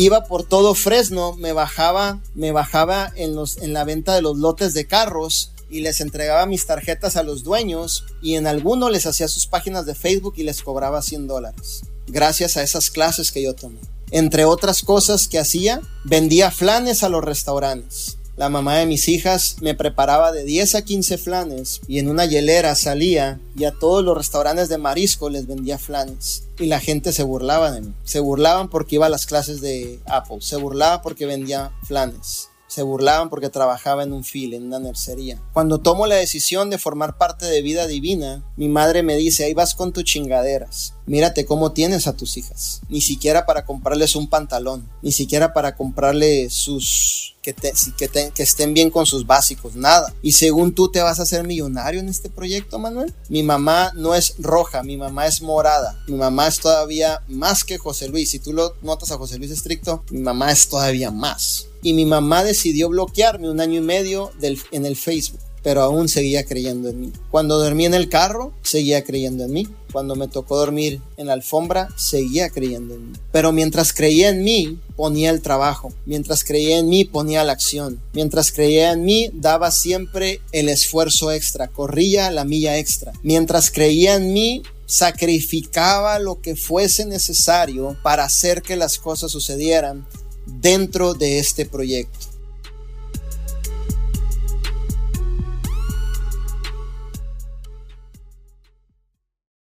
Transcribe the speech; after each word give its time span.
Iba 0.00 0.24
por 0.24 0.44
todo 0.44 0.74
Fresno, 0.74 1.34
me 1.36 1.52
bajaba, 1.52 2.20
me 2.34 2.52
bajaba 2.52 3.12
en, 3.16 3.34
los, 3.34 3.58
en 3.58 3.74
la 3.74 3.84
venta 3.84 4.14
de 4.14 4.22
los 4.22 4.38
lotes 4.38 4.72
de 4.72 4.86
carros 4.86 5.52
y 5.68 5.80
les 5.80 6.00
entregaba 6.00 6.46
mis 6.46 6.66
tarjetas 6.66 7.16
a 7.16 7.22
los 7.22 7.44
dueños 7.44 8.06
y 8.22 8.36
en 8.36 8.46
alguno 8.46 8.88
les 8.88 9.04
hacía 9.04 9.28
sus 9.28 9.46
páginas 9.46 9.84
de 9.84 9.94
Facebook 9.94 10.32
y 10.38 10.44
les 10.44 10.62
cobraba 10.62 11.02
100 11.02 11.26
dólares. 11.26 11.82
Gracias 12.06 12.56
a 12.56 12.62
esas 12.62 12.88
clases 12.88 13.30
que 13.30 13.42
yo 13.42 13.54
tomé. 13.54 13.78
Entre 14.10 14.46
otras 14.46 14.80
cosas 14.80 15.28
que 15.28 15.38
hacía, 15.38 15.82
vendía 16.04 16.50
flanes 16.50 17.02
a 17.02 17.10
los 17.10 17.22
restaurantes. 17.22 18.16
La 18.40 18.48
mamá 18.48 18.76
de 18.76 18.86
mis 18.86 19.06
hijas 19.08 19.56
me 19.60 19.74
preparaba 19.74 20.32
de 20.32 20.44
10 20.44 20.76
a 20.76 20.82
15 20.82 21.18
flanes 21.18 21.82
y 21.86 21.98
en 21.98 22.08
una 22.08 22.24
hielera 22.24 22.74
salía 22.74 23.38
y 23.54 23.64
a 23.64 23.72
todos 23.72 24.02
los 24.02 24.16
restaurantes 24.16 24.70
de 24.70 24.78
marisco 24.78 25.28
les 25.28 25.46
vendía 25.46 25.76
flanes. 25.76 26.44
Y 26.58 26.64
la 26.64 26.80
gente 26.80 27.12
se 27.12 27.22
burlaba 27.22 27.70
de 27.70 27.82
mí. 27.82 27.92
Se 28.02 28.18
burlaban 28.18 28.70
porque 28.70 28.94
iba 28.94 29.04
a 29.04 29.10
las 29.10 29.26
clases 29.26 29.60
de 29.60 30.00
Apple. 30.06 30.38
Se 30.40 30.56
burlaba 30.56 31.02
porque 31.02 31.26
vendía 31.26 31.72
flanes 31.86 32.48
se 32.70 32.82
burlaban 32.82 33.30
porque 33.30 33.48
trabajaba 33.48 34.04
en 34.04 34.12
un 34.12 34.22
fil, 34.22 34.54
en 34.54 34.66
una 34.66 34.78
nercería. 34.78 35.42
Cuando 35.52 35.78
tomo 35.78 36.06
la 36.06 36.14
decisión 36.14 36.70
de 36.70 36.78
formar 36.78 37.18
parte 37.18 37.46
de 37.46 37.62
Vida 37.62 37.88
Divina, 37.88 38.44
mi 38.56 38.68
madre 38.68 39.02
me 39.02 39.16
dice, 39.16 39.44
ahí 39.44 39.54
vas 39.54 39.74
con 39.74 39.92
tus 39.92 40.04
chingaderas. 40.04 40.94
Mírate 41.10 41.44
cómo 41.44 41.72
tienes 41.72 42.06
a 42.06 42.16
tus 42.16 42.36
hijas. 42.36 42.82
Ni 42.88 43.00
siquiera 43.00 43.44
para 43.44 43.64
comprarles 43.64 44.14
un 44.14 44.28
pantalón, 44.28 44.88
ni 45.02 45.10
siquiera 45.10 45.52
para 45.52 45.74
comprarle 45.74 46.48
sus... 46.50 47.34
Que, 47.42 47.52
que, 47.52 48.30
que 48.32 48.42
estén 48.44 48.74
bien 48.74 48.90
con 48.90 49.06
sus 49.06 49.26
básicos, 49.26 49.74
nada. 49.74 50.14
Y 50.22 50.32
según 50.32 50.72
tú 50.72 50.88
te 50.88 51.00
vas 51.00 51.18
a 51.18 51.24
hacer 51.24 51.42
millonario 51.42 51.98
en 51.98 52.08
este 52.08 52.30
proyecto, 52.30 52.78
Manuel. 52.78 53.12
Mi 53.28 53.42
mamá 53.42 53.90
no 53.96 54.14
es 54.14 54.34
roja, 54.38 54.84
mi 54.84 54.96
mamá 54.96 55.26
es 55.26 55.42
morada. 55.42 56.00
Mi 56.06 56.14
mamá 56.14 56.46
es 56.46 56.60
todavía 56.60 57.24
más 57.26 57.64
que 57.64 57.76
José 57.76 58.06
Luis. 58.06 58.30
Si 58.30 58.38
tú 58.38 58.52
lo 58.52 58.76
notas 58.82 59.10
a 59.10 59.18
José 59.18 59.38
Luis 59.38 59.50
estricto, 59.50 60.04
mi 60.10 60.20
mamá 60.20 60.52
es 60.52 60.68
todavía 60.68 61.10
más 61.10 61.66
y 61.82 61.94
mi 61.94 62.04
mamá 62.04 62.44
decidió 62.44 62.88
bloquearme 62.88 63.50
un 63.50 63.60
año 63.60 63.78
y 63.78 63.84
medio 63.84 64.30
en 64.70 64.86
el 64.86 64.96
Facebook, 64.96 65.40
pero 65.62 65.82
aún 65.82 66.08
seguía 66.08 66.44
creyendo 66.44 66.88
en 66.88 67.00
mí. 67.00 67.12
Cuando 67.30 67.58
dormí 67.58 67.86
en 67.86 67.94
el 67.94 68.08
carro, 68.08 68.52
seguía 68.62 69.04
creyendo 69.04 69.44
en 69.44 69.52
mí. 69.52 69.68
Cuando 69.92 70.14
me 70.14 70.28
tocó 70.28 70.56
dormir 70.56 71.00
en 71.16 71.26
la 71.26 71.32
alfombra, 71.32 71.88
seguía 71.96 72.48
creyendo 72.50 72.94
en 72.94 73.12
mí. 73.12 73.18
Pero 73.32 73.52
mientras 73.52 73.92
creía 73.92 74.28
en 74.28 74.44
mí, 74.44 74.78
ponía 74.96 75.30
el 75.30 75.42
trabajo. 75.42 75.92
Mientras 76.06 76.44
creía 76.44 76.78
en 76.78 76.88
mí, 76.88 77.04
ponía 77.04 77.44
la 77.44 77.52
acción. 77.52 78.00
Mientras 78.12 78.52
creía 78.52 78.92
en 78.92 79.02
mí, 79.04 79.30
daba 79.34 79.70
siempre 79.70 80.40
el 80.52 80.68
esfuerzo 80.68 81.32
extra, 81.32 81.68
corría 81.68 82.30
la 82.30 82.44
milla 82.44 82.78
extra. 82.78 83.12
Mientras 83.22 83.70
creía 83.70 84.14
en 84.14 84.32
mí, 84.32 84.62
sacrificaba 84.86 86.18
lo 86.18 86.40
que 86.40 86.56
fuese 86.56 87.04
necesario 87.04 87.96
para 88.02 88.24
hacer 88.24 88.60
que 88.62 88.76
las 88.76 88.98
cosas 88.98 89.30
sucedieran 89.30 90.06
dentro 90.46 91.14
de 91.14 91.38
este 91.38 91.64
proyecto. 91.64 92.29